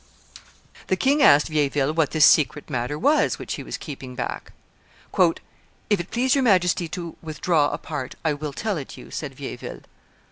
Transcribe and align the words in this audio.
The 0.87 0.95
king 0.95 1.21
asked 1.21 1.47
Vieilleville 1.47 1.93
what 1.93 2.09
this 2.09 2.25
secret 2.25 2.71
matter 2.71 2.97
was 2.97 3.37
which 3.37 3.53
he 3.53 3.61
was 3.61 3.77
keeping 3.77 4.15
back. 4.15 4.51
"If 5.15 5.99
it 5.99 6.09
please 6.09 6.33
your 6.33 6.43
Majesty 6.43 6.87
to 6.87 7.17
withdraw 7.21 7.69
apart, 7.69 8.15
I 8.25 8.33
will 8.33 8.51
tell 8.51 8.77
it 8.77 8.97
you," 8.97 9.11
said 9.11 9.35
Vieilleville. 9.35 9.83